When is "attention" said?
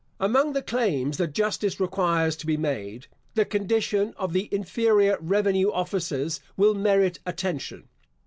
7.23-7.87